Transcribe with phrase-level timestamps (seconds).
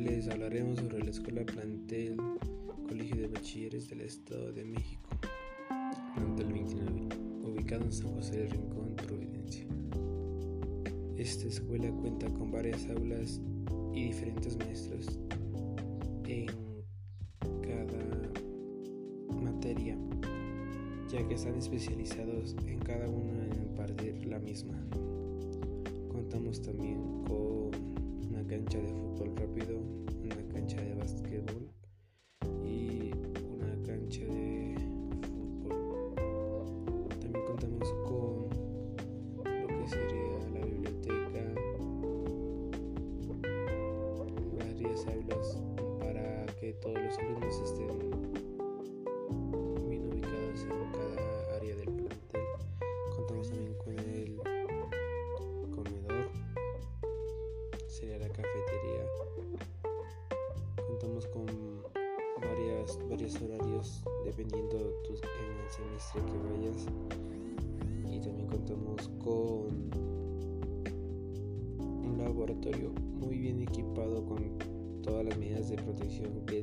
[0.00, 2.16] les hablaremos sobre la Escuela Plantel
[2.88, 5.10] Colegio de Bachilleres del Estado de México,
[6.14, 7.08] Plantel 29,
[7.44, 9.66] ubicado en San José del Rincón, Providencia.
[11.18, 13.38] Esta escuela cuenta con varias aulas
[13.92, 15.18] y diferentes maestros
[16.26, 16.46] en
[17.60, 18.32] cada
[19.42, 19.98] materia,
[21.10, 24.82] ya que están especializados en cada uno en impartir la misma.
[26.08, 27.67] Contamos también con
[37.60, 38.48] contamos con
[39.42, 41.42] lo que sería la biblioteca,
[44.56, 45.58] varias aulas
[45.98, 48.10] para que todos los alumnos estén
[49.88, 52.46] bien ubicados en cada área del plantel.
[53.16, 54.40] Contamos también con el
[55.74, 56.28] comedor,
[57.88, 59.04] sería la cafetería.
[60.86, 61.46] Contamos con
[62.40, 64.76] varias, varios horarios dependiendo
[65.08, 67.17] en el semestre que vayas.
[72.38, 76.62] Laboratorio muy bien equipado con todas las medidas de protección que